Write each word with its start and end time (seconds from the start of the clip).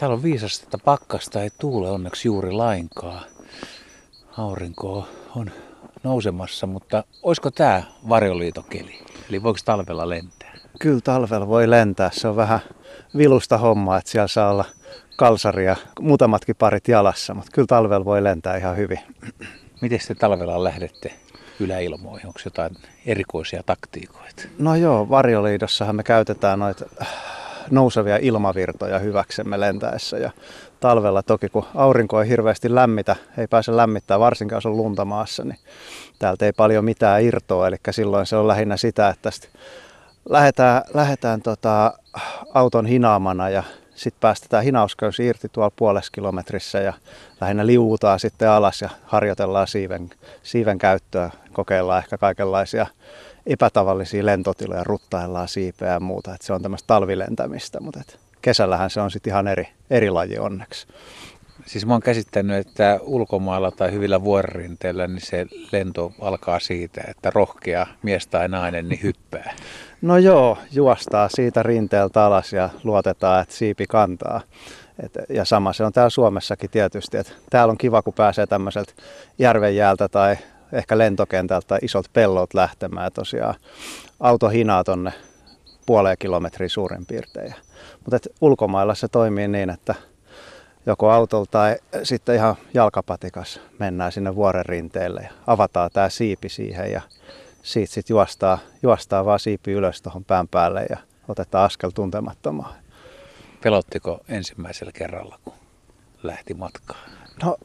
Täällä 0.00 0.14
on 0.14 0.22
viisasta 0.22 0.78
pakkasta, 0.84 1.42
ei 1.42 1.50
tuule 1.58 1.90
onneksi 1.90 2.28
juuri 2.28 2.52
lainkaan. 2.52 3.22
Aurinko 4.38 5.08
on 5.36 5.50
nousemassa, 6.02 6.66
mutta 6.66 7.04
olisiko 7.22 7.50
tämä 7.50 7.82
varjoliitokeli? 8.08 8.98
Eli 9.28 9.42
voiko 9.42 9.58
talvella 9.64 10.08
lentää? 10.08 10.52
Kyllä 10.78 11.00
talvella 11.00 11.48
voi 11.48 11.70
lentää. 11.70 12.10
Se 12.12 12.28
on 12.28 12.36
vähän 12.36 12.60
vilusta 13.16 13.58
hommaa, 13.58 13.98
että 13.98 14.10
siellä 14.10 14.28
saa 14.28 14.50
olla 14.50 14.64
kalsaria 15.16 15.76
muutamatkin 16.00 16.56
parit 16.56 16.88
jalassa, 16.88 17.34
mutta 17.34 17.50
kyllä 17.52 17.66
talvella 17.66 18.04
voi 18.04 18.24
lentää 18.24 18.56
ihan 18.56 18.76
hyvin. 18.76 19.00
Miten 19.80 20.00
te 20.08 20.14
talvella 20.14 20.64
lähdette 20.64 21.14
yläilmoihin? 21.60 22.26
Onko 22.26 22.40
jotain 22.44 22.76
erikoisia 23.06 23.62
taktiikoita? 23.62 24.42
No 24.58 24.74
joo, 24.74 25.08
varjoliidossahan 25.08 25.96
me 25.96 26.02
käytetään 26.02 26.58
noita 26.58 26.84
nousevia 27.70 28.16
ilmavirtoja 28.16 28.98
hyväksemme 28.98 29.60
lentäessä. 29.60 30.18
Ja 30.18 30.30
talvella 30.80 31.22
toki, 31.22 31.48
kun 31.48 31.64
aurinko 31.74 32.22
ei 32.22 32.28
hirveästi 32.28 32.74
lämmitä, 32.74 33.16
ei 33.38 33.46
pääse 33.46 33.76
lämmittää, 33.76 34.20
varsinkaan 34.20 34.56
jos 34.56 34.66
on 34.66 34.76
lunta 34.76 35.04
maassa, 35.04 35.44
niin 35.44 35.58
täältä 36.18 36.46
ei 36.46 36.52
paljon 36.52 36.84
mitään 36.84 37.22
irtoa. 37.22 37.68
Eli 37.68 37.76
silloin 37.90 38.26
se 38.26 38.36
on 38.36 38.48
lähinnä 38.48 38.76
sitä, 38.76 39.08
että 39.08 39.22
tästä 39.22 39.48
lähdetään 40.94 41.42
tota 41.42 41.92
auton 42.54 42.86
hinaamana 42.86 43.48
ja 43.48 43.62
sitten 44.00 44.20
päästetään 44.20 44.64
hinausköysi 44.64 45.26
irti 45.26 45.48
tuolla 45.48 45.72
puolessa 45.76 46.12
kilometrissä 46.12 46.78
ja 46.78 46.92
lähinnä 47.40 47.66
liuutaan 47.66 48.20
sitten 48.20 48.50
alas 48.50 48.82
ja 48.82 48.90
harjoitellaan 49.04 49.68
siiven, 49.68 50.10
siiven 50.42 50.78
käyttöä, 50.78 51.30
kokeillaan 51.52 51.98
ehkä 51.98 52.18
kaikenlaisia 52.18 52.86
epätavallisia 53.46 54.26
lentotiloja, 54.26 54.84
ruttaillaan 54.84 55.48
siipeä 55.48 55.88
ja 55.88 56.00
muuta. 56.00 56.34
Et 56.34 56.42
se 56.42 56.52
on 56.52 56.62
tämmöistä 56.62 56.86
talvilentämistä, 56.86 57.80
mutta 57.80 58.00
kesällähän 58.42 58.90
se 58.90 59.00
on 59.00 59.10
sitten 59.10 59.30
ihan 59.30 59.48
eri, 59.48 59.68
eri 59.90 60.10
laji 60.10 60.38
onneksi. 60.38 60.86
Siis 61.66 61.86
mä 61.86 61.94
oon 61.94 62.02
käsittänyt, 62.02 62.66
että 62.66 62.98
ulkomailla 63.02 63.70
tai 63.70 63.92
hyvillä 63.92 64.24
vuoririnteillä 64.24 65.06
niin 65.06 65.20
se 65.20 65.46
lento 65.72 66.12
alkaa 66.20 66.60
siitä, 66.60 67.00
että 67.08 67.30
rohkea 67.34 67.86
mies 68.02 68.26
tai 68.26 68.48
nainen 68.48 68.88
niin 68.88 69.02
hyppää. 69.02 69.52
No 70.02 70.18
joo, 70.18 70.58
juostaa 70.72 71.28
siitä 71.28 71.62
rinteeltä 71.62 72.24
alas 72.24 72.52
ja 72.52 72.70
luotetaan, 72.84 73.42
että 73.42 73.54
siipi 73.54 73.86
kantaa. 73.86 74.40
Et, 75.02 75.12
ja 75.28 75.44
sama 75.44 75.72
se 75.72 75.84
on 75.84 75.92
täällä 75.92 76.10
Suomessakin 76.10 76.70
tietysti, 76.70 77.16
että 77.16 77.32
täällä 77.50 77.70
on 77.70 77.78
kiva, 77.78 78.02
kun 78.02 78.14
pääsee 78.14 78.46
tämmöiseltä 78.46 78.92
järvenjäältä 79.38 80.08
tai 80.08 80.36
ehkä 80.72 80.98
lentokentältä 80.98 81.78
isot 81.82 82.06
pellot 82.12 82.54
lähtemään 82.54 83.12
tosiaan 83.12 83.54
auto 84.20 84.48
hinaa 84.48 84.84
tonne 84.84 85.12
puoleen 85.86 86.16
kilometriä 86.18 86.68
suurin 86.68 87.06
piirtein. 87.06 87.54
Mutta 88.04 88.30
ulkomailla 88.40 88.94
se 88.94 89.08
toimii 89.08 89.48
niin, 89.48 89.70
että 89.70 89.94
joko 90.90 91.10
autolla 91.10 91.46
tai 91.50 91.76
sitten 92.02 92.34
ihan 92.34 92.56
jalkapatikas 92.74 93.60
mennään 93.78 94.12
sinne 94.12 94.34
vuoren 94.34 94.66
rinteelle 94.66 95.20
ja 95.20 95.30
avataan 95.46 95.90
tämä 95.92 96.08
siipi 96.08 96.48
siihen 96.48 96.92
ja 96.92 97.00
siitä 97.62 97.92
sitten 97.92 98.14
juostaa, 98.14 98.58
juostaa 98.82 99.24
vaan 99.24 99.40
siipi 99.40 99.72
ylös 99.72 100.02
tuohon 100.02 100.24
pään 100.24 100.48
päälle 100.48 100.86
ja 100.90 100.96
otetaan 101.28 101.64
askel 101.64 101.90
tuntemattomaan. 101.90 102.74
Pelottiko 103.62 104.20
ensimmäisellä 104.28 104.92
kerralla, 104.92 105.38
kun 105.44 105.54
lähti 106.22 106.54
matkaan? 106.54 107.10
No, 107.42 107.56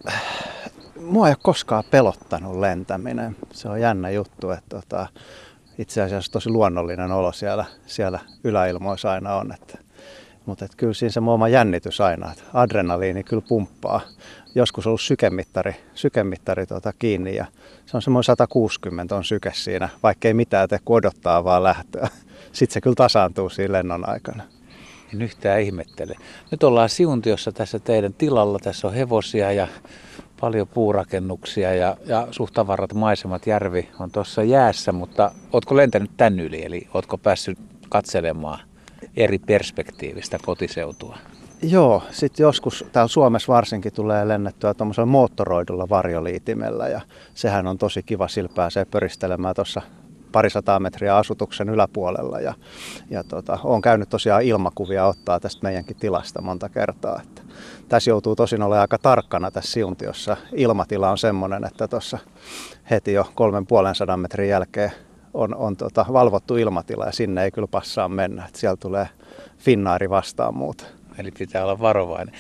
mua 1.02 1.28
ei 1.28 1.32
ole 1.32 1.38
koskaan 1.44 1.84
pelottanut 1.92 2.60
lentäminen. 2.60 3.36
Se 3.52 3.70
on 3.70 3.82
jännä 3.82 4.10
juttu, 4.10 4.52
että 4.52 4.70
tota, 4.70 5.08
itse 5.78 6.02
asiassa 6.02 6.32
tosi 6.32 6.50
luonnollinen 6.50 7.12
olo 7.12 7.32
siellä, 7.32 7.66
siellä 7.86 8.20
yläilmoissa 8.44 9.12
aina 9.12 9.36
on. 9.36 9.52
Että, 9.52 9.78
mutta 10.46 10.66
kyllä 10.78 10.94
siinä 10.94 11.12
se 11.12 11.20
muoma 11.20 11.48
jännitys 11.48 12.02
aina, 12.02 12.32
että 12.32 12.44
adrenaliini 12.54 13.24
kyllä 13.24 13.44
pumppaa. 13.48 14.02
Joskus 14.56 14.88
ollut 14.88 15.02
sykemittari, 15.02 15.76
sykemittari 15.94 16.66
tuota 16.66 16.94
kiinni 17.00 17.36
ja 17.36 17.46
se 17.86 17.98
on 17.98 18.02
semmoinen 18.02 18.24
160 18.24 19.16
on 19.16 19.24
syke 19.24 19.52
siinä, 19.54 19.90
vaikka 20.04 20.28
ei 20.28 20.34
mitään 20.34 20.70
tee, 20.70 20.80
kun 20.86 20.98
odottaa 20.98 21.44
vaan 21.44 21.64
lähtöä. 21.64 22.08
Sitten 22.52 22.74
se 22.74 22.82
kyllä 22.82 22.96
tasaantuu 22.96 23.50
siinä 23.50 23.74
lennon 23.74 24.10
aikana. 24.10 24.44
En 25.14 25.22
yhtään 25.22 25.62
ihmettele. 25.62 26.16
Nyt 26.52 26.64
ollaan 26.64 26.90
Siuntiossa 26.90 27.52
tässä 27.52 27.80
teidän 27.80 28.14
tilalla. 28.14 28.60
Tässä 28.60 28.88
on 28.88 28.94
hevosia 28.94 29.52
ja 29.52 29.68
paljon 30.40 30.68
puurakennuksia 30.68 31.74
ja, 31.74 31.98
ja 32.06 32.28
suhtavarat 32.32 32.94
maisemat. 32.94 33.48
Järvi 33.48 33.90
on 34.00 34.12
tuossa 34.12 34.44
jäässä, 34.44 34.92
mutta 34.92 35.32
ootko 35.54 35.76
lentänyt 35.76 36.12
tän 36.18 36.40
yli? 36.40 36.66
Eli 36.66 36.88
ootko 36.94 37.18
päässyt 37.18 37.58
katselemaan 37.90 38.60
eri 39.18 39.40
perspektiivistä 39.40 40.38
kotiseutua? 40.46 41.18
Joo, 41.62 42.04
sitten 42.12 42.44
joskus 42.44 42.86
täällä 42.92 43.08
Suomessa 43.08 43.54
varsinkin 43.54 43.94
tulee 43.94 44.28
lennettyä 44.28 44.74
tuommoisella 44.74 45.06
moottoroidulla 45.06 45.90
varjoliitimellä 45.90 46.88
ja 46.88 47.02
sehän 47.34 47.68
on 47.68 47.78
tosi 47.78 48.04
kiva, 48.04 48.28
sillä 48.28 48.50
pääsee 48.56 48.86
pöristelemään 48.86 49.56
tuossa 49.56 49.82
parisataa 50.36 50.80
metriä 50.80 51.18
asutuksen 51.18 51.70
yläpuolella 51.70 52.40
ja, 52.40 52.54
ja 53.10 53.24
tota, 53.24 53.60
olen 53.64 53.82
käynyt 53.82 54.10
tosiaan 54.10 54.44
ilmakuvia 54.44 55.06
ottaa 55.06 55.40
tästä 55.40 55.64
meidänkin 55.64 55.96
tilasta 55.96 56.42
monta 56.42 56.70
kertaa. 56.70 57.22
Että 57.22 57.42
tässä 57.90 58.12
joutuu 58.12 58.36
tosin 58.36 58.62
olemaan 58.62 58.82
aika 58.82 58.98
tarkkana 58.98 59.52
tässä 59.52 59.72
siuntiossa. 59.72 60.38
Ilmatila 60.54 61.12
on 61.12 61.18
semmoinen, 61.18 61.66
että 61.66 61.88
tuossa 61.88 62.18
heti 62.90 63.14
jo 63.14 63.32
kolmen 63.36 63.68
puolen 63.68 63.96
sadan 63.96 64.20
metrin 64.20 64.50
jälkeen 64.50 64.92
on, 65.36 65.56
on 65.56 65.78
tota, 65.78 66.06
valvottu 66.14 66.58
ilmatila 66.58 67.06
ja 67.06 67.12
sinne 67.12 67.44
ei 67.44 67.52
kyllä 67.52 67.68
passaa 67.68 68.10
mennä. 68.10 68.46
Että 68.46 68.60
siellä 68.60 68.78
tulee 68.78 69.10
Finnaari 69.58 70.10
vastaan 70.10 70.56
muuta. 70.56 70.86
Eli 71.18 71.32
pitää 71.32 71.64
olla 71.64 71.80
varovainen. 71.80 72.36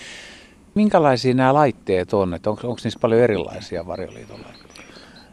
Minkälaisia 0.76 1.34
nämä 1.34 1.54
laitteet 1.54 2.14
on? 2.14 2.34
Onko, 2.34 2.50
onko 2.50 2.78
niissä 2.84 3.00
paljon 3.00 3.22
erilaisia 3.22 3.88
varjoliitolla? 3.88 4.48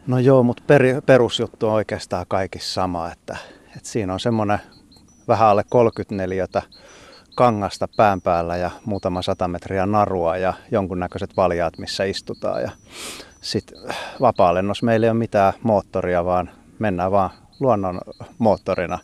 No 0.07 0.19
joo, 0.19 0.43
mutta 0.43 0.63
per, 0.67 1.01
perusjuttu 1.05 1.67
on 1.67 1.73
oikeastaan 1.73 2.25
kaikissa 2.27 2.73
sama, 2.73 3.11
että, 3.11 3.37
että 3.77 3.89
siinä 3.89 4.13
on 4.13 4.19
semmoinen 4.19 4.59
vähän 5.27 5.47
alle 5.47 5.63
34 5.69 6.47
kangasta 7.35 7.87
pään 7.97 8.21
päällä 8.21 8.57
ja 8.57 8.71
muutama 8.85 9.21
sata 9.21 9.47
metriä 9.47 9.85
narua 9.85 10.37
ja 10.37 10.53
jonkunnäköiset 10.71 11.37
valjaat, 11.37 11.77
missä 11.77 12.03
istutaan. 12.03 12.61
Ja 12.61 12.71
sitten 13.41 13.77
vapaa-lennos 14.21 14.83
meillä 14.83 15.05
ei 15.05 15.11
ole 15.11 15.17
mitään 15.17 15.53
moottoria, 15.63 16.25
vaan 16.25 16.49
mennään 16.79 17.11
vaan 17.11 17.29
luonnon 17.59 18.01
moottorina. 18.37 18.99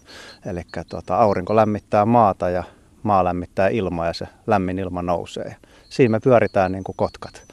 Eli 0.45 0.61
tuota, 0.89 1.15
aurinko 1.15 1.55
lämmittää 1.55 2.05
maata 2.05 2.49
ja 2.49 2.63
maa 3.03 3.23
lämmittää 3.23 3.67
ilmaa 3.67 4.07
ja 4.07 4.13
se 4.13 4.27
lämmin 4.47 4.79
ilma 4.79 5.01
nousee. 5.01 5.55
Siinä 5.89 6.11
me 6.11 6.19
pyöritään 6.19 6.71
niin 6.71 6.83
kuin 6.83 6.95
kotkat. 6.95 7.43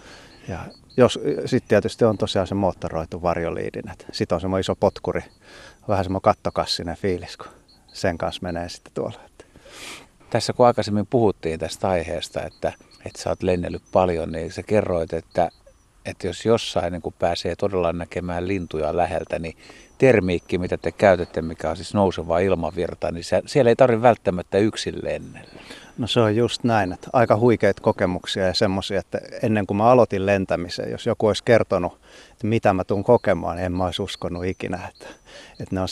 Ja 0.49 0.59
jos, 0.97 1.21
sitten 1.47 1.69
tietysti 1.69 2.05
on 2.05 2.19
tosiaan 2.19 2.47
se 2.47 2.55
moottoroitu 2.55 3.23
varjoliidin. 3.23 3.85
Sitten 4.13 4.37
on 4.37 4.41
semmoinen 4.41 4.61
iso 4.61 4.75
potkuri, 4.75 5.25
vähän 5.89 6.05
semmoinen 6.05 6.23
kattokassinen 6.23 6.97
fiilis, 6.97 7.37
kun 7.37 7.47
sen 7.93 8.19
kanssa 8.19 8.43
menee 8.43 8.69
sitten 8.69 8.93
tuolla. 8.95 9.21
Tässä 10.31 10.53
kun 10.53 10.67
aikaisemmin 10.67 11.07
puhuttiin 11.07 11.61
tästä 11.61 11.89
aiheesta, 11.89 12.43
että, 12.43 12.73
että 13.07 13.23
sä 13.23 13.31
oot 13.31 13.43
lennellyt 13.43 13.83
paljon, 13.93 14.33
niin 14.33 14.53
sä 14.53 14.63
kerroit, 14.63 15.13
että, 15.13 15.51
että 16.07 16.27
jos 16.27 16.45
jossain 16.45 16.93
niin 16.93 17.15
pääsee 17.19 17.57
todella 17.57 17.93
näkemään 17.93 18.49
lintuja 18.49 18.97
läheltä, 18.97 19.39
niin 19.39 19.57
termiikki, 19.99 20.59
mitä 20.59 20.77
te 20.77 20.93
käytätte, 20.93 21.43
mikä 21.43 21.71
on 21.71 21.77
siis 21.77 21.95
nouseva 21.95 22.39
ilmavirta, 22.39 23.13
niin 23.13 23.25
se, 23.25 23.43
siellä 23.47 23.69
ei 23.69 23.77
tarvitse 23.77 24.03
välttämättä 24.03 24.59
yksin 24.59 24.95
lennellä. 25.03 25.61
No 25.99 26.07
se 26.07 26.21
on 26.21 26.37
just 26.37 26.65
näin, 26.65 26.93
että 26.93 27.11
aika 27.13 27.37
huikeita 27.37 27.83
kokemuksia 27.83 28.47
ja 28.47 28.55
semmoisia, 28.55 28.99
että 28.99 29.21
ennen 29.43 29.67
kuin 29.67 29.77
mä 29.77 29.85
aloitin 29.91 30.27
lentämisen, 30.27 30.91
jos 30.91 31.07
joku 31.07 31.27
olisi 31.27 31.45
kertonut, 31.45 31.93
että 32.33 32.47
mitä 32.47 32.73
mä 32.73 32.85
tuun 32.85 33.05
kokemaan, 33.05 33.57
niin 33.57 33.65
en 33.67 33.73
mä 33.73 33.85
olisi 33.85 34.03
uskonut 34.03 34.45
ikinä. 34.45 34.89
Että, 34.89 35.07
että 35.61 35.75
ne 35.75 35.81
on 35.81 35.89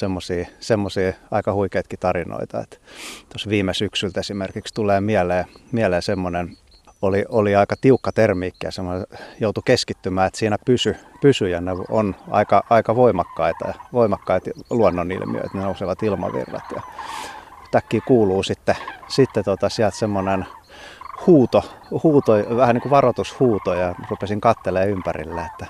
semmoisia 0.60 1.12
aika 1.30 1.52
huikeitkin 1.52 1.98
tarinoita. 1.98 2.60
Että 2.60 2.76
tuossa 3.28 3.50
viime 3.50 3.74
syksyltä 3.74 4.20
esimerkiksi 4.20 4.74
tulee 4.74 5.00
mieleen, 5.00 5.44
mieleen 5.72 6.02
semmoinen, 6.02 6.56
oli, 7.04 7.24
oli 7.28 7.56
aika 7.56 7.76
tiukka 7.80 8.12
termiikki 8.12 8.66
ja 8.66 8.72
joutui 9.40 9.62
keskittymään, 9.64 10.26
että 10.26 10.38
siinä 10.38 10.56
pysy, 10.64 10.96
pysy 11.20 11.48
ja 11.48 11.60
ne 11.60 11.70
on 11.88 12.14
aika, 12.30 12.64
aika 12.70 12.96
voimakkaita, 12.96 13.74
voimakkaita 13.92 14.50
luonnonilmiöitä, 14.70 15.50
ne 15.54 15.62
nousevat 15.62 16.02
ilmavirrat. 16.02 16.64
Ja 16.74 16.82
yhtäkkiä 17.62 18.00
kuuluu 18.06 18.42
sitten, 18.42 18.76
sitten 19.08 19.44
tota 19.44 19.68
sieltä 19.68 19.96
semmoinen 19.96 20.46
huuto, 21.26 21.62
huuto, 22.02 22.32
vähän 22.56 22.74
niin 22.74 22.82
kuin 22.82 22.90
varoitushuuto 22.90 23.74
ja 23.74 23.94
rupesin 24.10 24.40
kattelemaan 24.40 24.90
ympärille, 24.90 25.40
että 25.40 25.66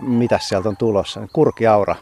mitä 0.00 0.38
sieltä 0.38 0.68
on 0.68 0.76
tulossa. 0.76 1.20
Kurkiaura 1.32 1.96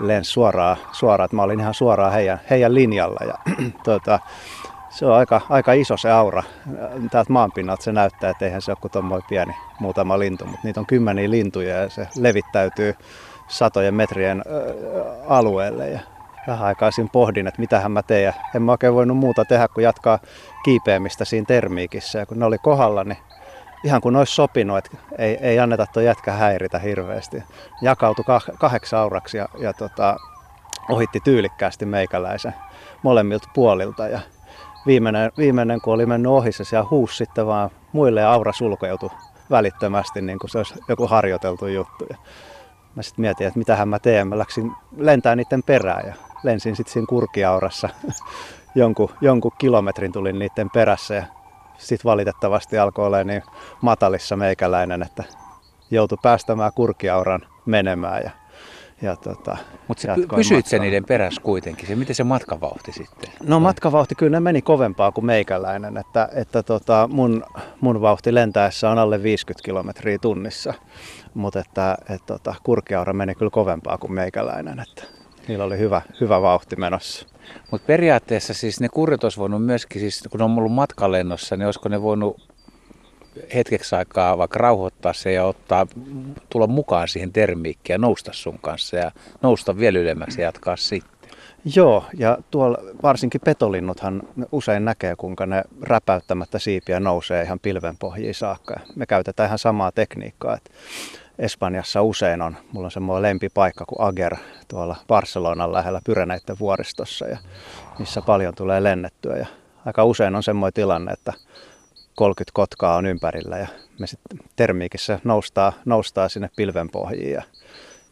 lensi 0.00 0.30
suoraan, 0.30 0.76
suoraan, 0.92 1.24
että 1.24 1.36
mä 1.36 1.42
olin 1.42 1.60
ihan 1.60 1.74
suoraan 1.74 2.12
heidän, 2.12 2.40
heidän 2.50 2.74
linjalla 2.74 3.20
ja 3.26 3.34
tota, 3.84 4.20
se 4.94 5.06
on 5.06 5.14
aika, 5.14 5.40
aika 5.50 5.72
iso 5.72 5.96
se 5.96 6.10
aura. 6.10 6.42
Täältä 7.10 7.32
maanpinnalta 7.32 7.82
se 7.82 7.92
näyttää, 7.92 8.30
että 8.30 8.44
eihän 8.44 8.62
se 8.62 8.70
ole 8.70 8.78
kuin 8.80 8.92
tuommoinen 8.92 9.28
pieni 9.28 9.54
muutama 9.80 10.18
lintu, 10.18 10.44
mutta 10.44 10.60
niitä 10.64 10.80
on 10.80 10.86
kymmeniä 10.86 11.30
lintuja 11.30 11.76
ja 11.76 11.90
se 11.90 12.08
levittäytyy 12.16 12.94
satojen 13.48 13.94
metrien 13.94 14.42
alueelle. 15.28 15.88
Ja 15.90 16.00
vähän 16.46 16.66
aikaa 16.66 16.90
siinä 16.90 17.10
pohdin, 17.12 17.46
että 17.46 17.60
mitähän 17.60 17.92
mä 17.92 18.02
teen. 18.02 18.24
Ja 18.24 18.32
en 18.54 18.62
mä 18.62 18.72
oikein 18.72 18.94
voinut 18.94 19.16
muuta 19.16 19.44
tehdä 19.44 19.68
kuin 19.68 19.84
jatkaa 19.84 20.18
kiipeämistä 20.64 21.24
siinä 21.24 21.44
termiikissä. 21.44 22.18
Ja 22.18 22.26
kun 22.26 22.38
ne 22.38 22.44
oli 22.44 22.58
kohdalla, 22.58 23.04
niin 23.04 23.18
ihan 23.84 24.00
kun 24.00 24.16
olisi 24.16 24.34
sopinut, 24.34 24.78
että 24.78 24.90
ei, 25.18 25.38
ei 25.40 25.58
anneta 25.58 25.86
tuo 25.92 26.02
jätkä 26.02 26.32
häiritä 26.32 26.78
hirveästi. 26.78 27.42
Jakautui 27.82 28.24
kah- 28.28 28.56
kahdeksi 28.58 28.96
auraksi 28.96 29.36
ja, 29.36 29.48
ja 29.58 29.72
tota, 29.72 30.16
ohitti 30.88 31.20
tyylikkäästi 31.20 31.86
meikäläisen 31.86 32.54
molemmilta 33.02 33.48
puolilta. 33.54 34.08
Ja 34.08 34.20
viimeinen, 34.86 35.32
viimeinen 35.38 35.80
kun 35.80 35.94
oli 35.94 36.06
mennyt 36.06 36.32
ohi, 36.32 36.52
se 36.52 36.64
siellä 36.64 36.88
huusi 36.90 37.16
sitten 37.16 37.46
vaan 37.46 37.70
muille 37.92 38.20
ja 38.20 38.32
aura 38.32 38.52
sulkeutui 38.52 39.10
välittömästi, 39.50 40.22
niin 40.22 40.38
kuin 40.38 40.50
se 40.50 40.58
olisi 40.58 40.74
joku 40.88 41.06
harjoiteltu 41.06 41.66
juttu. 41.66 42.06
Ja 42.10 42.16
mä 42.94 43.02
sitten 43.02 43.22
mietin, 43.22 43.46
että 43.46 43.58
mitähän 43.58 43.88
mä 43.88 43.98
teen. 43.98 44.28
Mä 44.28 44.38
läksin 44.38 44.72
lentää 44.96 45.36
niiden 45.36 45.62
perään 45.62 46.06
ja 46.06 46.14
lensin 46.42 46.76
sitten 46.76 46.92
siinä 46.92 47.06
kurkiaurassa. 47.08 47.88
jonkun, 48.74 49.10
jonkun 49.20 49.52
kilometrin 49.58 50.12
tulin 50.12 50.38
niiden 50.38 50.70
perässä 50.70 51.14
ja 51.14 51.24
sitten 51.78 52.10
valitettavasti 52.10 52.78
alkoi 52.78 53.06
olla 53.06 53.24
niin 53.24 53.42
matalissa 53.80 54.36
meikäläinen, 54.36 55.02
että 55.02 55.24
joutui 55.90 56.18
päästämään 56.22 56.72
kurkiauran 56.74 57.40
menemään 57.66 58.22
ja 58.24 58.30
ja 59.02 59.16
tota, 59.16 59.56
Mutta 59.88 60.16
pysyit 60.36 60.66
se 60.66 60.78
niiden 60.78 61.04
perässä 61.04 61.40
kuitenkin. 61.40 61.86
Se, 61.86 61.96
miten 61.96 62.14
se 62.14 62.24
matkavauhti 62.24 62.92
sitten? 62.92 63.30
No 63.42 63.60
matkavauhti 63.60 64.14
kyllä 64.14 64.36
ne 64.36 64.40
meni 64.40 64.62
kovempaa 64.62 65.12
kuin 65.12 65.24
meikäläinen. 65.24 65.96
Että, 65.96 66.28
että 66.34 66.62
tota, 66.62 67.08
mun, 67.12 67.44
mun 67.80 68.00
vauhti 68.00 68.34
lentäessä 68.34 68.90
on 68.90 68.98
alle 68.98 69.22
50 69.22 69.64
kilometriä 69.64 70.18
tunnissa. 70.18 70.74
Mutta 71.34 71.60
että, 71.60 71.96
et, 72.10 72.26
tota, 72.26 72.54
kurkiaura 72.62 73.12
meni 73.12 73.34
kyllä 73.34 73.50
kovempaa 73.50 73.98
kuin 73.98 74.12
meikäläinen. 74.12 74.80
Että 74.80 75.02
niillä 75.48 75.64
oli 75.64 75.78
hyvä, 75.78 76.02
hyvä 76.20 76.42
vauhti 76.42 76.76
menossa. 76.76 77.26
Mutta 77.70 77.86
periaatteessa 77.86 78.54
siis 78.54 78.80
ne 78.80 78.88
kurjat 78.88 79.24
olisi 79.24 79.38
voinut 79.38 79.64
myöskin, 79.64 80.00
siis 80.00 80.24
kun 80.30 80.42
on 80.42 80.58
ollut 80.58 80.72
matkalennossa, 80.72 81.56
niin 81.56 81.66
olisiko 81.66 81.88
ne 81.88 82.02
voinut 82.02 82.53
hetkeksi 83.54 83.96
aikaa 83.96 84.38
vaikka 84.38 84.58
rauhoittaa 84.58 85.12
se 85.12 85.32
ja 85.32 85.44
ottaa, 85.44 85.86
tulla 86.50 86.66
mukaan 86.66 87.08
siihen 87.08 87.32
termiikkiin 87.32 87.94
ja 87.94 87.98
nousta 87.98 88.32
sun 88.32 88.58
kanssa 88.58 88.96
ja 88.96 89.12
nousta 89.42 89.78
vielä 89.78 89.98
ylemmäksi 89.98 90.40
ja 90.40 90.44
jatkaa 90.44 90.76
sitten. 90.76 91.14
Joo, 91.76 92.04
ja 92.18 92.38
tuolla 92.50 92.78
varsinkin 93.02 93.40
petolinnuthan 93.44 94.22
usein 94.52 94.84
näkee, 94.84 95.16
kuinka 95.16 95.46
ne 95.46 95.64
räpäyttämättä 95.82 96.58
siipiä 96.58 97.00
nousee 97.00 97.42
ihan 97.42 97.60
pilvenpohjiin 97.60 98.34
saakka. 98.34 98.74
Me 98.96 99.06
käytetään 99.06 99.46
ihan 99.46 99.58
samaa 99.58 99.92
tekniikkaa. 99.92 100.54
Että 100.54 100.70
Espanjassa 101.38 102.02
usein 102.02 102.42
on, 102.42 102.56
mulla 102.72 102.86
on 102.86 102.90
semmoinen 102.90 103.22
lempipaikka 103.22 103.84
kuin 103.84 104.08
Ager 104.08 104.36
tuolla 104.68 104.96
Barcelonan 105.08 105.72
lähellä 105.72 106.00
Pyreneiden 106.04 106.58
vuoristossa, 106.60 107.26
ja 107.26 107.38
missä 107.98 108.22
paljon 108.22 108.54
tulee 108.54 108.82
lennettyä. 108.82 109.36
Ja 109.36 109.46
aika 109.86 110.04
usein 110.04 110.34
on 110.34 110.42
semmoinen 110.42 110.74
tilanne, 110.74 111.12
että 111.12 111.32
30 112.14 112.50
kotkaa 112.54 112.96
on 112.96 113.06
ympärillä 113.06 113.58
ja 113.58 113.66
me 113.98 114.06
sitten 114.06 114.38
termiikissä 114.56 115.18
noustaa, 115.24 115.72
noustaa 115.84 116.28
sinne 116.28 116.50
pilvenpohjiin 116.56 117.32
ja, 117.32 117.42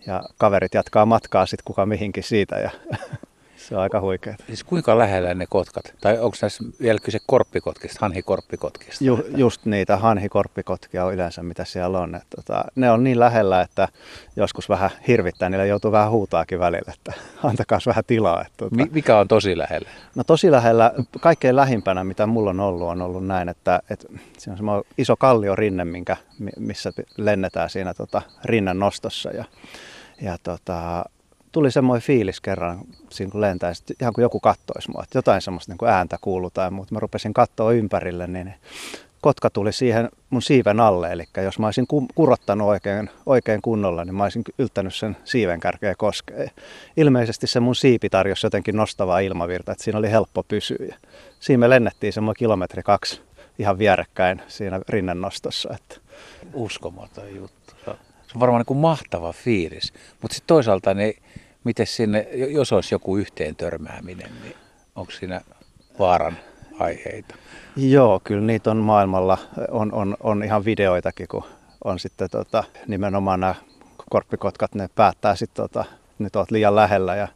ja 0.06 0.22
kaverit 0.38 0.74
jatkaa 0.74 1.06
matkaa 1.06 1.46
sitten 1.46 1.64
kuka 1.64 1.86
mihinkin 1.86 2.22
siitä 2.22 2.56
ja 2.56 2.70
se 3.72 3.76
on 3.76 3.82
aika 3.82 4.00
huikeaa. 4.00 4.36
Siis 4.46 4.64
kuinka 4.64 4.98
lähellä 4.98 5.34
ne 5.34 5.46
kotkat? 5.50 5.94
Tai 6.00 6.18
onko 6.18 6.36
näissä 6.42 6.64
vielä 6.80 6.98
kyse 6.98 7.18
korppikotkista, 7.26 7.98
hanhikorppikotkista? 8.00 9.04
Ju, 9.04 9.24
just 9.36 9.64
niitä 9.66 9.96
hanhikorppikotkia 9.96 11.04
on 11.04 11.14
yleensä 11.14 11.42
mitä 11.42 11.64
siellä 11.64 11.98
on. 11.98 12.14
Et, 12.14 12.22
tota, 12.36 12.64
ne 12.74 12.90
on 12.90 13.04
niin 13.04 13.20
lähellä, 13.20 13.60
että 13.60 13.88
joskus 14.36 14.68
vähän 14.68 14.90
hirvittää, 15.08 15.48
niille 15.48 15.66
joutuu 15.66 15.92
vähän 15.92 16.10
huutaakin 16.10 16.58
välillä, 16.58 16.92
että 16.98 17.12
antakaa 17.48 17.78
vähän 17.86 18.04
tilaa. 18.06 18.42
Et, 18.42 18.52
tota. 18.56 18.76
Mikä 18.92 19.18
on 19.18 19.28
tosi 19.28 19.58
lähellä? 19.58 19.88
No 20.14 20.24
tosi 20.24 20.50
lähellä, 20.50 20.92
kaikkein 21.20 21.56
lähimpänä 21.56 22.04
mitä 22.04 22.26
mulla 22.26 22.50
on 22.50 22.60
ollut, 22.60 22.88
on 22.88 23.02
ollut 23.02 23.26
näin, 23.26 23.48
että, 23.48 23.82
että 23.90 24.08
se 24.38 24.50
on 24.50 24.56
semmoinen 24.56 24.84
iso 24.98 25.16
kalliorinne, 25.16 25.84
minkä, 25.84 26.16
missä 26.58 26.92
lennetään 27.16 27.70
siinä 27.70 27.94
tota, 27.94 28.22
rinnan 28.44 28.78
nostossa. 28.78 29.30
Ja, 29.30 29.44
ja 30.20 30.36
tota, 30.42 31.04
tuli 31.52 31.70
semmoinen 31.70 32.02
fiilis 32.02 32.40
kerran, 32.40 32.78
siinä 33.10 33.32
kun 33.32 33.40
lentää, 33.40 33.74
sit 33.74 34.00
ihan 34.00 34.12
kuin 34.12 34.22
joku 34.22 34.40
kattoisi 34.40 34.90
mua, 34.90 35.02
että 35.02 35.18
jotain 35.18 35.42
semmoista 35.42 35.72
niin 35.72 35.78
kuin 35.78 35.90
ääntä 35.90 36.18
kuuluu 36.20 36.50
tai 36.50 36.70
muuta. 36.70 36.94
Mä 36.94 37.00
rupesin 37.00 37.34
katsoa 37.34 37.72
ympärille, 37.72 38.26
niin 38.26 38.54
kotka 39.20 39.50
tuli 39.50 39.72
siihen 39.72 40.08
mun 40.30 40.42
siiven 40.42 40.80
alle, 40.80 41.12
eli 41.12 41.24
jos 41.44 41.58
mä 41.58 41.66
olisin 41.66 41.86
kurottanut 42.14 42.68
oikein, 42.68 43.10
oikein 43.26 43.62
kunnolla, 43.62 44.04
niin 44.04 44.14
mä 44.14 44.22
olisin 44.22 44.42
yltänyt 44.58 44.94
sen 44.94 45.16
siiven 45.24 45.60
kärkeen 45.60 45.94
koskeen. 45.98 46.50
Ilmeisesti 46.96 47.46
se 47.46 47.60
mun 47.60 47.76
siipi 47.76 48.10
tarjosi 48.10 48.46
jotenkin 48.46 48.76
nostavaa 48.76 49.18
ilmavirta, 49.18 49.72
että 49.72 49.84
siinä 49.84 49.98
oli 49.98 50.10
helppo 50.10 50.42
pysyä. 50.42 50.96
Siinä 51.40 51.60
me 51.60 51.70
lennettiin 51.70 52.12
semmoinen 52.12 52.38
kilometri 52.38 52.82
kaksi 52.82 53.20
ihan 53.58 53.78
vierekkäin 53.78 54.42
siinä 54.48 54.80
rinnennostossa. 54.88 55.74
Että... 55.74 55.96
Uskomaton 56.54 57.36
juttu. 57.36 57.74
Se 57.84 57.90
on 58.34 58.40
varmaan 58.40 58.60
niin 58.60 58.66
kuin 58.66 58.78
mahtava 58.78 59.32
fiilis. 59.32 59.92
Mutta 60.22 60.34
sitten 60.34 60.46
toisaalta 60.46 60.94
niin 60.94 61.22
miten 61.64 61.86
sinne, 61.86 62.28
jos 62.32 62.72
olisi 62.72 62.94
joku 62.94 63.16
yhteen 63.16 63.56
törmääminen, 63.56 64.30
niin 64.42 64.56
onko 64.96 65.12
siinä 65.12 65.40
vaaran 65.98 66.36
aiheita? 66.78 67.34
Joo, 67.76 68.20
kyllä 68.24 68.46
niitä 68.46 68.70
on 68.70 68.76
maailmalla, 68.76 69.38
on, 69.70 69.92
on, 69.92 70.16
on 70.20 70.44
ihan 70.44 70.64
videoitakin, 70.64 71.28
kun 71.28 71.44
on 71.84 71.98
sitten 71.98 72.30
tota, 72.30 72.64
nimenomaan 72.86 73.40
nämä 73.40 73.54
korppikotkat, 74.10 74.74
ne 74.74 74.88
päättää 74.94 75.36
sitten, 75.36 75.62
tota, 75.62 75.84
nyt 76.18 76.36
oot 76.36 76.50
liian 76.50 76.76
lähellä 76.76 77.16
ja, 77.16 77.28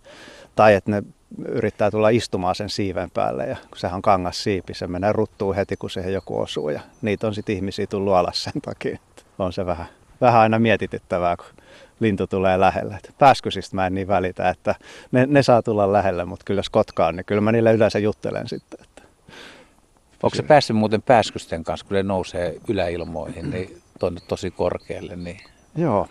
tai 0.55 0.75
että 0.75 0.91
ne 0.91 1.03
yrittää 1.49 1.91
tulla 1.91 2.09
istumaan 2.09 2.55
sen 2.55 2.71
siiven 2.71 3.11
päälle 3.11 3.47
ja 3.47 3.57
kun 3.69 3.79
sehän 3.79 3.97
on 3.97 4.03
kangas 4.03 4.43
siipi, 4.43 4.75
se 4.75 4.87
menee 4.87 5.13
ruttuu 5.13 5.55
heti, 5.55 5.77
kun 5.77 5.91
siihen 5.91 6.13
joku 6.13 6.41
osuu 6.41 6.69
ja 6.69 6.81
niitä 7.03 7.27
on 7.27 7.35
sitten 7.35 7.57
ihmisiä 7.57 7.87
tullut 7.87 8.15
alas 8.15 8.45
sen 8.45 8.63
takia. 8.63 8.99
On 9.39 9.53
se 9.53 9.67
vähän, 9.67 9.87
vähän 10.21 10.41
aina 10.41 10.59
mietityttävää, 10.59 11.37
kun 11.37 11.65
lintu 12.01 12.27
tulee 12.27 12.61
lähelle. 12.61 12.99
pääskysistä 13.19 13.77
mä 13.77 13.87
en 13.87 13.95
niin 13.95 14.09
välitä, 14.09 14.49
että 14.49 14.75
ne, 15.13 15.27
ne 15.27 15.43
saa 15.43 15.63
tulla 15.63 15.93
lähelle, 15.93 16.25
mutta 16.25 16.45
kyllä 16.45 16.59
jos 16.59 16.71
kotka 16.71 17.07
on, 17.07 17.17
niin 17.17 17.25
kyllä 17.25 17.41
mä 17.41 17.53
niille 17.53 17.73
yleensä 17.73 17.99
juttelen 17.99 18.49
sitten. 18.49 18.79
Että 18.83 19.03
Onko 20.23 20.37
se 20.37 20.43
päässyt 20.43 20.77
muuten 20.77 21.03
pääskysten 21.03 21.65
kanssa, 21.65 21.87
kun 21.87 21.95
ne 21.95 22.03
nousee 22.03 22.57
yläilmoihin, 22.69 23.51
niin 23.51 23.83
tuonne 24.01 24.21
tosi 24.29 24.51
korkealle? 24.51 25.17
Niin... 25.17 25.41
Joo, 25.77 26.09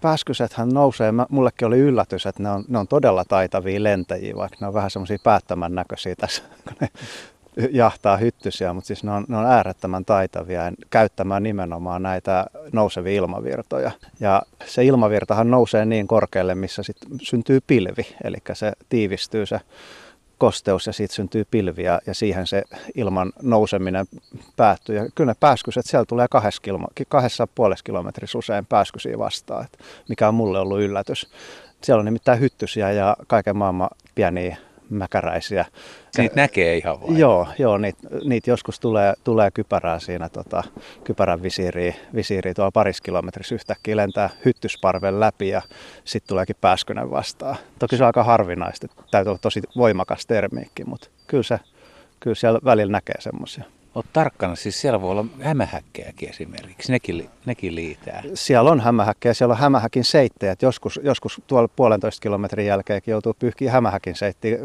pääskysethän 0.00 0.68
nousee, 0.68 1.12
mullekin 1.28 1.68
oli 1.68 1.78
yllätys, 1.78 2.26
että 2.26 2.42
ne 2.42 2.50
on, 2.50 2.64
ne 2.68 2.78
on 2.78 2.88
todella 2.88 3.24
taitavia 3.24 3.82
lentäjiä, 3.82 4.36
vaikka 4.36 4.56
ne 4.60 4.66
on 4.66 4.74
vähän 4.74 4.90
semmoisia 4.90 5.18
päättämän 5.24 5.74
näköisiä 5.74 6.14
tässä, 6.16 6.42
kun 6.64 6.72
ne 6.80 6.88
jahtaa 7.70 8.16
hyttysiä, 8.16 8.72
mutta 8.72 8.86
siis 8.86 9.04
ne 9.04 9.12
on, 9.12 9.24
ne 9.28 9.36
on 9.36 9.46
äärettömän 9.46 10.04
taitavia 10.04 10.72
käyttämään 10.90 11.42
nimenomaan 11.42 12.02
näitä 12.02 12.46
nousevia 12.72 13.12
ilmavirtoja. 13.12 13.90
Ja 14.20 14.42
se 14.66 14.84
ilmavirtahan 14.84 15.50
nousee 15.50 15.84
niin 15.84 16.06
korkealle, 16.08 16.54
missä 16.54 16.82
sitten 16.82 17.08
syntyy 17.22 17.60
pilvi, 17.66 18.16
eli 18.24 18.36
se 18.52 18.72
tiivistyy 18.88 19.46
se 19.46 19.60
kosteus 20.38 20.86
ja 20.86 20.92
siitä 20.92 21.14
syntyy 21.14 21.44
pilviä 21.50 21.98
ja 22.06 22.14
siihen 22.14 22.46
se 22.46 22.62
ilman 22.94 23.32
nouseminen 23.42 24.06
päättyy. 24.56 24.96
Ja 24.96 25.06
kyllä 25.14 25.30
ne 25.30 25.36
pääskyset, 25.40 25.86
siellä 25.86 26.04
tulee 26.04 26.26
kahdessa, 26.30 26.62
kilma, 26.62 26.88
kahdessa 27.08 27.46
puolessa 27.46 27.84
kilometrissä 27.84 28.38
usein 28.38 28.66
pääskysiä 28.66 29.18
vastaan, 29.18 29.64
että 29.64 29.78
mikä 30.08 30.28
on 30.28 30.34
mulle 30.34 30.58
ollut 30.58 30.80
yllätys. 30.80 31.30
Siellä 31.82 31.98
on 31.98 32.04
nimittäin 32.04 32.40
hyttysiä 32.40 32.92
ja 32.92 33.16
kaiken 33.26 33.56
maailman 33.56 33.88
pieniä 34.14 34.56
mäkäräisiä. 34.96 35.64
Niitä 36.18 36.36
näkee 36.36 36.76
ihan 36.76 37.00
vain. 37.00 37.16
Joo, 37.16 37.48
joo 37.58 37.78
niitä 37.78 38.08
niit 38.24 38.46
joskus 38.46 38.80
tulee, 38.80 39.14
tulee 39.24 39.50
kypärää 39.50 39.98
siinä 39.98 40.28
tota, 40.28 40.62
kypärän 41.04 41.42
visiiriin, 41.42 41.94
visiiriin 42.14 42.54
tuolla 42.54 42.70
parissa 42.70 43.02
kilometrissä 43.02 43.54
yhtäkkiä 43.54 43.96
lentää 43.96 44.30
hyttysparven 44.44 45.20
läpi 45.20 45.48
ja 45.48 45.62
sitten 46.04 46.28
tuleekin 46.28 46.56
pääskynen 46.60 47.10
vastaan. 47.10 47.56
Toki 47.78 47.96
se 47.96 48.02
on 48.02 48.06
aika 48.06 48.24
harvinaista, 48.24 48.86
täytyy 49.10 49.30
olla 49.30 49.38
tosi 49.38 49.62
voimakas 49.76 50.26
termiikki, 50.26 50.84
mutta 50.84 51.08
kyllä, 51.26 51.42
se, 51.42 51.58
kyllä 52.20 52.34
siellä 52.34 52.60
välillä 52.64 52.92
näkee 52.92 53.20
semmoisia. 53.20 53.64
Oot 53.94 54.06
tarkkana, 54.12 54.56
siis 54.56 54.80
siellä 54.80 55.00
voi 55.00 55.10
olla 55.10 55.24
hämähäkkejäkin 55.40 56.30
esimerkiksi, 56.30 56.92
nekin, 56.92 57.30
nekin 57.46 57.74
liitää. 57.74 58.22
Siellä 58.34 58.70
on 58.70 58.80
hämähäkkejä, 58.80 59.34
siellä 59.34 59.52
on 59.52 59.58
hämähäkin 59.58 60.04
seittejä. 60.04 60.56
Joskus, 60.62 61.00
joskus 61.02 61.42
tuolla 61.46 61.68
puolentoista 61.68 62.22
kilometrin 62.22 62.66
jälkeenkin 62.66 63.12
joutuu 63.12 63.34
pyyhkiä 63.38 63.72
hämähäkin 63.72 64.16
seitti 64.16 64.58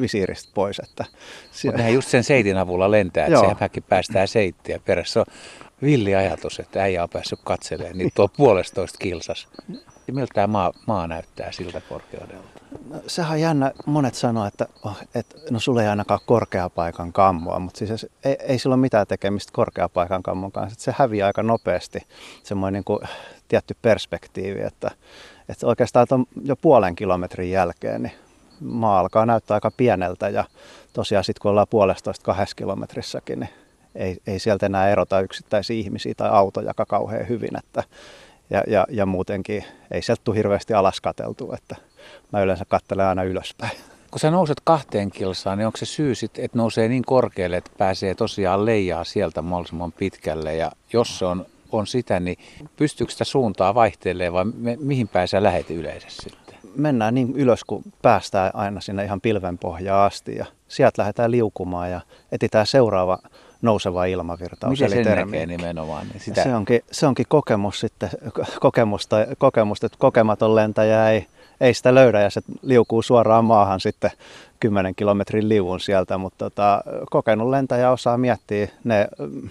visiiristä 0.00 0.52
pois. 0.54 0.78
Että 0.78 1.04
siellä... 1.50 1.72
Mutta 1.72 1.78
nehän 1.78 1.94
just 1.94 2.08
sen 2.08 2.24
seitin 2.24 2.56
avulla 2.56 2.90
lentää, 2.90 3.26
että 3.26 3.40
se 3.40 3.46
hämähäkki 3.46 3.80
päästää 3.80 4.26
seittiä 4.26 4.80
perässä. 4.84 5.20
on 5.20 5.26
villi 5.82 6.14
ajatus, 6.14 6.60
että 6.60 6.82
äijä 6.82 7.02
on 7.02 7.08
päässyt 7.08 7.40
katselemaan 7.44 7.98
niitä 7.98 8.14
tuo 8.14 8.28
puolestoista 8.28 8.98
kilsas. 8.98 9.48
Ja 10.06 10.14
miltä 10.14 10.34
tämä 10.34 10.46
maa, 10.46 10.72
maa 10.86 11.06
näyttää 11.06 11.52
siltä 11.52 11.80
korkeudelta? 11.80 12.60
No, 12.90 13.00
sehän 13.06 13.32
on 13.32 13.40
jännä. 13.40 13.72
Monet 13.86 14.14
sanoo, 14.14 14.46
että, 14.46 14.66
oh, 14.84 14.98
että 15.14 15.36
no 15.50 15.60
sulle 15.60 15.82
ei 15.82 15.88
ainakaan 15.88 16.20
korkeapaikan 16.26 17.12
kammoa, 17.12 17.58
mutta 17.58 17.78
siis 17.78 18.06
ei, 18.24 18.36
ei 18.40 18.58
sillä 18.58 18.74
ole 18.74 18.80
mitään 18.80 19.06
tekemistä 19.06 19.52
korkeapaikan 19.52 20.22
kammon 20.22 20.52
kanssa. 20.52 20.80
se 20.80 20.94
häviää 20.98 21.26
aika 21.26 21.42
nopeasti, 21.42 21.98
semmoinen 22.42 22.78
niin 22.78 22.84
kuin, 22.84 23.00
tietty 23.48 23.76
perspektiivi, 23.82 24.60
että, 24.60 24.90
että 25.48 25.66
oikeastaan 25.66 26.06
jo 26.44 26.56
puolen 26.56 26.96
kilometrin 26.96 27.50
jälkeen 27.50 28.02
niin 28.02 28.12
maa 28.60 29.00
alkaa 29.00 29.26
näyttää 29.26 29.54
aika 29.54 29.70
pieneltä 29.70 30.28
ja 30.28 30.44
tosiaan 30.92 31.24
sitten 31.24 31.40
kun 31.42 31.50
ollaan 31.50 31.66
puolestoista 31.70 32.24
kahdessa 32.24 32.56
kilometrissäkin, 32.56 33.40
niin 33.40 33.63
ei, 33.94 34.16
ei 34.26 34.38
sieltä 34.38 34.66
enää 34.66 34.88
erota 34.88 35.20
yksittäisiä 35.20 35.76
ihmisiä 35.76 36.14
tai 36.16 36.30
autoja 36.30 36.74
kauhean 36.88 37.28
hyvin. 37.28 37.58
Että, 37.58 37.82
ja, 38.50 38.62
ja, 38.66 38.86
ja 38.90 39.06
muutenkin 39.06 39.64
ei 39.90 40.02
sieltä 40.02 40.22
tule 40.24 40.36
hirveästi 40.36 40.74
alas 40.74 41.00
kateltu, 41.00 41.52
että 41.52 41.76
mä 42.32 42.42
yleensä 42.42 42.64
katselen 42.68 43.06
aina 43.06 43.22
ylöspäin. 43.22 43.78
Kun 44.10 44.20
sä 44.20 44.30
nouset 44.30 44.60
kahteen 44.64 45.10
kilsaan, 45.10 45.58
niin 45.58 45.66
onko 45.66 45.76
se 45.76 45.86
syy 45.86 46.14
sitten, 46.14 46.44
että 46.44 46.58
nousee 46.58 46.88
niin 46.88 47.04
korkealle, 47.06 47.56
että 47.56 47.70
pääsee 47.78 48.14
tosiaan 48.14 48.66
leijaa 48.66 49.04
sieltä 49.04 49.42
mahdollisimman 49.42 49.92
pitkälle 49.92 50.56
ja 50.56 50.72
jos 50.92 51.18
se 51.18 51.24
on, 51.24 51.46
on 51.72 51.86
sitä, 51.86 52.20
niin 52.20 52.38
pystyykö 52.76 53.12
sitä 53.12 53.24
suuntaa 53.24 53.74
vaihtelemaan 53.74 54.46
vai 54.46 54.52
me, 54.56 54.76
mihin 54.80 55.08
päin 55.08 55.28
sä 55.28 55.42
lähet 55.42 55.70
yleisesti 55.70 56.22
sitten? 56.22 56.54
Mennään 56.76 57.14
niin 57.14 57.32
ylös, 57.36 57.64
kun 57.64 57.82
päästään 58.02 58.50
aina 58.54 58.80
sinne 58.80 59.04
ihan 59.04 59.20
pilvenpohjaan 59.20 60.06
asti 60.06 60.36
ja 60.36 60.46
sieltä 60.68 61.02
lähdetään 61.02 61.30
liukumaan 61.30 61.90
ja 61.90 62.00
etsitään 62.32 62.66
seuraava 62.66 63.18
nouseva 63.64 64.04
ilmavirtaus. 64.04 64.70
Miten 64.70 65.04
sen 65.04 65.16
näkee 65.16 65.46
nimenomaan? 65.46 66.06
Niin 66.08 66.20
sitä... 66.20 66.42
se, 66.42 66.54
onkin, 66.54 66.80
se 66.92 67.06
onkin 67.06 67.26
kokemus 67.28 67.80
sitten, 67.80 68.10
kokemusta, 68.60 69.16
kokemusta, 69.38 69.86
että 69.86 69.98
kokematon 69.98 70.54
lentäjä 70.54 71.10
ei, 71.10 71.26
ei 71.60 71.74
sitä 71.74 71.94
löydä 71.94 72.20
ja 72.20 72.30
se 72.30 72.40
liukuu 72.62 73.02
suoraan 73.02 73.44
maahan 73.44 73.80
sitten 73.80 74.10
10 74.60 74.94
kilometrin 74.94 75.48
liuun 75.48 75.80
sieltä, 75.80 76.18
mutta 76.18 76.44
tota, 76.44 76.82
kokenut 77.10 77.50
lentäjä 77.50 77.90
osaa 77.90 78.18
miettiä, 78.18 78.68
ne 78.84 79.08
mm, 79.18 79.50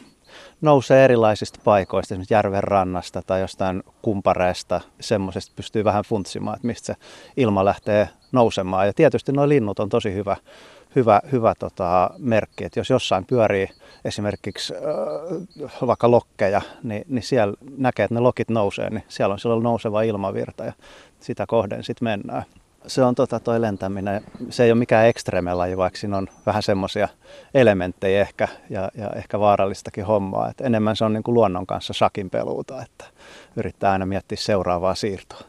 nousee 0.62 1.06
erilaisista 1.06 1.60
paikoista, 1.64 2.14
esimerkiksi 2.14 2.34
järven 2.34 2.64
rannasta 2.64 3.22
tai 3.22 3.42
jostain 3.42 3.84
kumpareesta, 4.02 4.82
semmoisesta 5.00 5.54
pystyy 5.56 5.84
vähän 5.84 6.04
funtsimaan, 6.04 6.56
että 6.56 6.68
mistä 6.68 6.86
se 6.86 6.96
ilma 7.38 7.66
lähtee 7.66 8.10
nousemaan. 8.32 8.88
Ja 8.88 8.94
tietysti 8.94 9.32
nuo 9.32 9.50
linnut 9.50 9.80
on 9.80 9.90
tosi 9.90 10.14
hyvä 10.14 10.38
hyvä, 10.96 11.22
hyvä 11.32 11.54
tota, 11.60 12.10
merkki, 12.18 12.66
että 12.66 12.80
jos 12.80 12.90
jossain 12.90 13.26
pyörii 13.26 13.70
esimerkiksi 14.06 14.74
äh, 14.76 15.88
vaikka 15.88 16.12
lokkeja, 16.12 16.62
niin, 16.84 17.04
niin 17.10 17.24
siellä 17.24 17.54
näkee, 17.78 18.04
että 18.04 18.14
ne 18.14 18.20
lokit 18.20 18.50
nousee, 18.50 18.90
niin 18.90 19.04
siellä 19.08 19.34
on 19.34 19.40
silloin 19.40 19.64
nouseva 19.64 20.02
ilmavirta 20.02 20.66
ja 20.66 20.74
sitä 21.20 21.46
kohden 21.48 21.84
sitten 21.84 22.06
mennään. 22.06 22.44
Se 22.88 23.04
on 23.04 23.16
tota 23.16 23.40
toi 23.40 23.62
lentäminen, 23.62 24.22
se 24.50 24.64
ei 24.64 24.72
ole 24.72 24.80
mikään 24.80 25.08
ekstremelaji, 25.08 25.78
vaikka 25.78 26.00
siinä 26.00 26.18
on 26.18 26.28
vähän 26.46 26.64
semmoisia 26.64 27.08
elementtejä 27.54 28.22
ehkä 28.22 28.48
ja, 28.70 28.92
ja 28.96 29.10
ehkä 29.10 29.40
vaarallistakin 29.40 30.06
hommaa. 30.06 30.50
Et 30.50 30.62
enemmän 30.62 30.96
se 30.96 31.06
on 31.06 31.14
niin 31.14 31.24
kuin 31.24 31.36
luonnon 31.36 31.66
kanssa 31.66 31.94
sakin 31.94 32.30
peluuta, 32.30 32.82
että 32.82 33.06
yrittää 33.56 33.92
aina 33.92 34.06
miettiä 34.06 34.38
seuraavaa 34.38 34.96
siirtoa. 34.96 35.42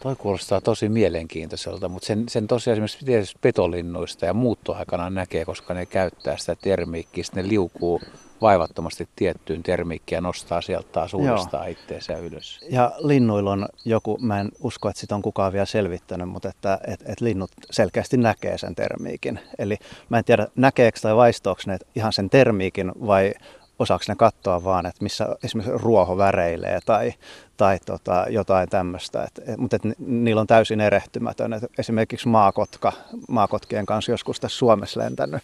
Toi 0.00 0.16
kuulostaa 0.16 0.60
tosi 0.60 0.88
mielenkiintoiselta, 0.88 1.88
mutta 1.88 2.06
sen, 2.06 2.24
sen 2.28 2.46
tosiaan 2.46 2.82
esimerkiksi 2.84 3.36
petolinnuista 3.40 4.26
ja 4.26 4.34
muuttoaikana 4.34 5.10
näkee, 5.10 5.44
koska 5.44 5.74
ne 5.74 5.86
käyttää 5.86 6.36
sitä 6.36 6.56
termiikkiä, 6.56 7.24
ne 7.34 7.48
liukuu 7.48 8.00
vaivattomasti 8.40 9.08
tiettyyn 9.16 9.62
termiikkiä 9.62 10.16
ja 10.16 10.22
nostaa 10.22 10.60
sieltä 10.60 10.88
taas 10.92 11.14
uudestaan 11.14 11.70
itteensä 11.70 12.18
ylös. 12.18 12.60
Ja 12.70 12.92
linnuilla 12.98 13.52
on 13.52 13.68
joku, 13.84 14.18
mä 14.20 14.40
en 14.40 14.48
usko, 14.60 14.88
että 14.88 15.00
sitä 15.00 15.14
on 15.14 15.22
kukaan 15.22 15.52
vielä 15.52 15.66
selvittänyt, 15.66 16.28
mutta 16.28 16.48
että 16.48 16.78
et, 16.86 17.00
et 17.06 17.20
linnut 17.20 17.50
selkeästi 17.70 18.16
näkee 18.16 18.58
sen 18.58 18.74
termiikin. 18.74 19.40
Eli 19.58 19.76
mä 20.08 20.18
en 20.18 20.24
tiedä, 20.24 20.48
näkeekö 20.56 21.00
tai 21.00 21.16
vaistooko 21.16 21.60
ne 21.66 21.78
ihan 21.94 22.12
sen 22.12 22.30
termiikin 22.30 22.92
vai 23.06 23.34
osaako 23.78 24.04
ne 24.08 24.14
katsoa 24.14 24.64
vaan, 24.64 24.86
että 24.86 25.02
missä 25.02 25.36
esimerkiksi 25.44 25.78
ruoho 25.78 26.16
väreilee 26.16 26.78
tai, 26.86 27.14
tai 27.56 27.78
tota, 27.86 28.26
jotain 28.28 28.68
tämmöistä. 28.68 29.24
Et, 29.24 29.58
mutta 29.58 29.76
et 29.76 29.82
niillä 29.98 30.40
on 30.40 30.46
täysin 30.46 30.80
erehtymätön. 30.80 31.52
Et 31.52 31.64
esimerkiksi 31.78 32.28
maakotka, 32.28 32.92
maakotkien 33.28 33.86
kanssa 33.86 34.12
joskus 34.12 34.40
tässä 34.40 34.58
Suomessa 34.58 35.00
lentänyt 35.00 35.42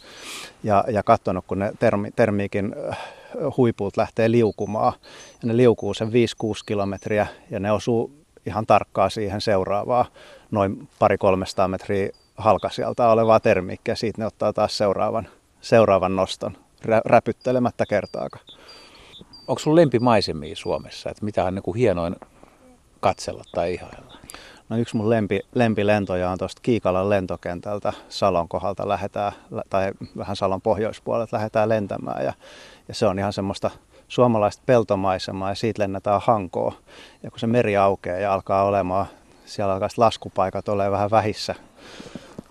ja, 0.62 0.84
ja 0.88 1.02
katsonut, 1.02 1.44
kun 1.46 1.58
ne 1.58 1.72
termi, 1.78 2.10
termiikin 2.16 2.74
äh, 2.90 2.98
huiput 3.56 3.96
lähtee 3.96 4.30
liukumaan. 4.30 4.92
Ja 5.42 5.48
ne 5.48 5.56
liukuu 5.56 5.94
sen 5.94 6.08
5-6 6.08 6.12
kilometriä 6.66 7.26
ja 7.50 7.60
ne 7.60 7.72
osuu 7.72 8.12
ihan 8.46 8.66
tarkkaan 8.66 9.10
siihen 9.10 9.40
seuraavaan 9.40 10.06
noin 10.50 10.88
pari 10.98 11.18
300 11.18 11.68
metriä 11.68 12.10
halkasijalta 12.36 13.08
olevaa 13.08 13.40
termiikkiä. 13.40 13.94
Siitä 13.94 14.20
ne 14.20 14.26
ottaa 14.26 14.52
taas 14.52 14.78
seuraavan, 14.78 15.28
seuraavan 15.60 16.16
noston 16.16 16.61
rä- 16.84 17.02
räpyttelemättä 17.04 17.86
kertaakaan. 17.86 18.44
Onko 19.48 19.58
sun 19.58 19.76
lempimaisemia 19.76 20.56
Suomessa? 20.56 21.10
Että 21.10 21.24
mitä 21.24 21.44
on 21.44 21.54
niin 21.54 21.62
kuin 21.62 21.76
hienoin 21.76 22.16
katsella 23.00 23.44
tai 23.54 23.74
ihailla? 23.74 24.18
No 24.68 24.76
yksi 24.76 24.96
mun 24.96 25.10
lempi, 25.10 25.40
lempilentoja 25.54 26.30
on 26.30 26.38
tuosta 26.38 26.60
Kiikalan 26.62 27.10
lentokentältä 27.10 27.92
Salon 28.08 28.48
kohdalta 28.48 28.88
lähetään, 28.88 29.32
tai 29.70 29.92
vähän 30.16 30.36
Salon 30.36 30.60
pohjoispuolelta 30.60 31.36
lähdetään 31.36 31.68
lentämään. 31.68 32.24
Ja, 32.24 32.32
ja 32.88 32.94
se 32.94 33.06
on 33.06 33.18
ihan 33.18 33.32
semmoista 33.32 33.70
suomalaista 34.08 34.62
peltomaisemaa 34.66 35.50
ja 35.50 35.54
siitä 35.54 35.82
lennetään 35.82 36.20
Hankoon. 36.24 36.72
Ja 37.22 37.30
kun 37.30 37.40
se 37.40 37.46
meri 37.46 37.76
aukeaa 37.76 38.18
ja 38.18 38.34
alkaa 38.34 38.64
olemaan, 38.64 39.06
siellä 39.44 39.72
alkaa 39.72 39.88
laskupaikat 39.96 40.68
ole 40.68 40.90
vähän 40.90 41.10
vähissä 41.10 41.54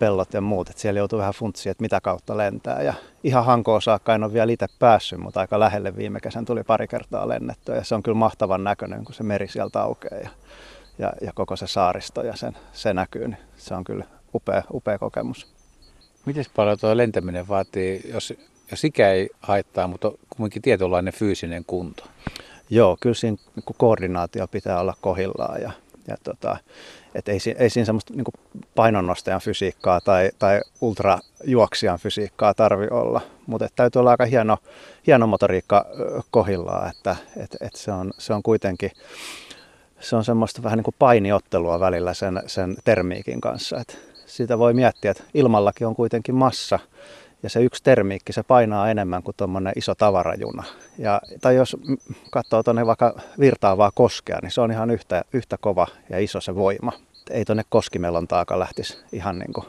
pellot 0.02 0.34
ja 0.34 0.42
muut, 0.42 0.70
että 0.70 0.82
siellä 0.82 0.98
joutuu 0.98 1.20
vähän 1.20 1.34
funtsiin, 1.34 1.72
että 1.72 1.82
mitä 1.82 2.02
kautta 2.02 2.38
lentää. 2.38 2.82
Ja 2.82 2.94
ihan 3.24 3.46
Hankoon 3.46 3.82
saakka 3.82 4.16
en 4.16 4.24
ole 4.24 4.34
vielä 4.34 4.52
itse 4.52 4.68
päässyt, 4.80 5.20
mutta 5.20 5.40
aika 5.40 5.60
lähelle 5.60 5.96
viime 5.96 6.20
kesän 6.20 6.46
tuli 6.46 6.64
pari 6.64 6.88
kertaa 6.88 7.28
lennettyä 7.28 7.76
ja 7.76 7.84
se 7.84 7.96
on 7.96 8.04
kyllä 8.04 8.18
mahtavan 8.18 8.64
näköinen, 8.64 9.06
kun 9.06 9.16
se 9.16 9.24
meri 9.24 9.48
sieltä 9.48 9.82
aukeaa 9.82 10.22
ja, 10.22 10.30
ja, 11.00 11.14
ja 11.22 11.32
koko 11.36 11.56
se 11.56 11.68
saaristo 11.68 12.24
ja 12.24 12.36
sen, 12.36 12.58
se 12.74 12.94
näkyy, 12.94 13.28
niin 13.28 13.38
se 13.58 13.74
on 13.74 13.84
kyllä 13.84 14.06
upea, 14.36 14.64
upea 14.74 15.00
kokemus. 15.00 15.48
Miten 16.26 16.46
paljon 16.56 16.80
tuo 16.80 16.98
lentäminen 16.98 17.48
vaatii, 17.48 18.02
jos, 18.14 18.34
jos 18.72 18.84
ikä 18.84 19.12
ei 19.12 19.30
haittaa, 19.40 19.88
mutta 19.88 20.12
kuitenkin 20.30 20.62
tietynlainen 20.62 21.14
fyysinen 21.14 21.66
kunto? 21.66 22.04
Joo, 22.70 22.98
kyllä 23.00 23.16
siinä 23.16 23.38
koordinaatio 23.78 24.48
pitää 24.48 24.80
olla 24.80 24.94
kohillaan 25.02 25.62
ja, 25.62 25.72
ja 26.08 26.18
tota, 26.24 26.58
et 27.16 27.30
ei, 27.30 27.40
ei 27.58 27.70
siinä 27.70 27.86
semmoista 27.86 28.14
niin 28.14 28.26
painonnostajan 28.76 29.42
fysiikkaa 29.42 30.02
tai, 30.02 30.30
tai 30.40 30.62
ultrajuoksijan 30.82 32.00
fysiikkaa 32.00 32.54
tarvi 32.54 32.88
olla, 32.92 33.22
mutta 33.48 33.68
täytyy 33.76 34.00
olla 34.00 34.12
aika 34.12 34.26
hieno, 34.26 34.58
hieno 35.08 35.28
motoriikka 35.28 35.86
kohillaan, 36.32 36.90
että 36.90 37.16
et, 37.38 37.58
et 37.62 37.76
se, 37.76 37.92
on, 37.92 38.12
se 38.18 38.34
on 38.34 38.44
kuitenkin 38.44 38.92
se 40.02 40.16
on 40.16 40.24
semmoista 40.24 40.64
vähän 40.64 40.78
niin 40.78 40.84
kuin 40.84 40.96
painiottelua 41.00 41.80
välillä 41.80 42.14
sen, 42.14 42.44
sen 42.48 42.76
termiikin 42.84 43.42
kanssa. 43.42 43.78
Et 43.80 43.98
sitä 44.26 44.58
voi 44.58 44.74
miettiä, 44.74 45.12
että 45.12 45.24
ilmallakin 45.34 45.88
on 45.88 45.96
kuitenkin 45.96 46.36
massa, 46.36 46.80
ja 47.44 47.50
se 47.50 47.62
yksi 47.62 47.84
termiikki, 47.84 48.34
se 48.34 48.44
painaa 48.44 48.92
enemmän 48.92 49.24
kuin 49.24 49.36
tuommoinen 49.38 49.74
iso 49.76 49.96
tavarajuna. 49.96 50.64
Ja, 50.98 51.22
tai 51.42 51.56
jos 51.56 51.78
katsoo 52.32 52.64
tuonne 52.64 52.86
vaikka 52.86 53.22
virtaavaa 53.40 53.92
koskea, 53.94 54.40
niin 54.42 54.52
se 54.52 54.62
on 54.62 54.72
ihan 54.72 54.92
yhtä, 54.92 55.24
yhtä 55.34 55.58
kova 55.58 55.88
ja 56.10 56.20
iso 56.20 56.42
se 56.42 56.56
voima. 56.56 56.92
Ei 57.30 57.46
tuonne 57.46 57.64
koskimelon 57.70 58.28
taaka 58.28 58.60
lähtisi 58.60 58.98
ihan 59.12 59.40
niin 59.40 59.54
kuin 59.54 59.66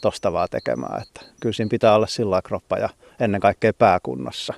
tosta 0.00 0.32
vaan 0.32 0.48
tekemään. 0.50 1.02
Että 1.02 1.20
kyllä 1.40 1.52
siinä 1.52 1.68
pitää 1.70 1.94
olla 1.94 2.06
sillä 2.06 2.42
kroppa 2.42 2.78
ja 2.78 2.88
ennen 3.20 3.40
kaikkea 3.40 3.72
pääkunnossa. 3.72 4.54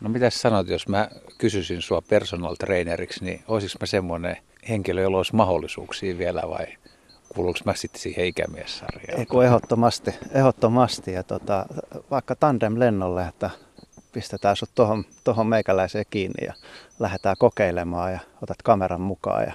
No 0.00 0.08
mitä 0.08 0.30
sanot, 0.30 0.68
jos 0.68 0.88
mä 0.88 1.08
kysyisin 1.38 1.82
sua 1.82 2.02
personal 2.02 2.54
traineriksi, 2.54 3.24
niin 3.24 3.44
olisiko 3.48 3.78
mä 3.80 3.86
semmoinen 3.86 4.36
henkilö, 4.68 5.02
jolla 5.02 5.16
olisi 5.16 5.36
mahdollisuuksia 5.36 6.18
vielä 6.18 6.42
vai 6.48 6.66
kuuluuko 7.34 7.58
mä 7.64 7.74
sitten 7.74 8.00
siihen 8.00 8.26
ikämiessarjaan? 8.26 9.18
Ei 9.20 9.26
kun 9.26 9.44
ehdottomasti, 9.44 10.14
ehdottomasti. 10.30 11.12
Ja 11.12 11.22
tota, 11.22 11.66
vaikka 12.10 12.34
tandem-lennolle, 12.36 13.26
että 13.28 13.50
pistetään 14.12 14.56
sut 14.56 14.70
tohon, 14.74 15.04
tohon 15.24 15.46
meikäläiseen 15.46 16.04
kiinni 16.10 16.46
ja 16.46 16.54
lähdetään 16.98 17.36
kokeilemaan 17.38 18.12
ja 18.12 18.18
otat 18.42 18.62
kameran 18.62 19.00
mukaan 19.00 19.42
ja 19.42 19.52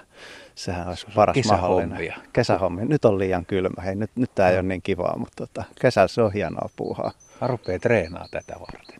sehän 0.56 0.88
olisi 0.88 1.08
paras 1.16 1.38
mahdollinen. 1.48 2.14
Kesähommi. 2.34 2.86
Nyt 2.86 3.06
on 3.06 3.20
liian 3.20 3.46
kylmä. 3.46 3.82
Hei, 3.82 3.96
nyt, 3.96 4.12
nyt 4.16 4.36
tämä 4.36 4.50
ei 4.50 4.56
ole 4.56 4.64
niin 4.64 4.82
kivaa, 4.82 5.18
mutta 5.18 5.48
tota, 5.48 5.64
kesällä 5.82 6.08
se 6.08 6.22
on 6.22 6.34
hienoa 6.34 6.70
puuhaa. 6.76 7.12
Mä 7.42 7.48
rupean 7.48 7.80
treenaa 7.80 8.26
tätä 8.32 8.56
varten. 8.60 9.00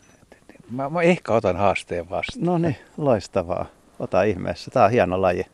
Mä, 0.70 0.88
mä 0.88 1.02
ehkä 1.02 1.32
otan 1.32 1.56
haasteen 1.56 2.10
vastaan. 2.10 2.46
No 2.46 2.58
niin, 2.58 2.76
loistavaa. 2.96 3.66
Ota 3.98 4.22
ihmeessä. 4.22 4.70
Tämä 4.70 4.84
on 4.84 4.90
hieno 4.90 5.22
laji. 5.22 5.46